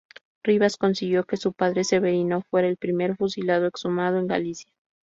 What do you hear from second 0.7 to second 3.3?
consiguió que su padre, Severino, fuera el primer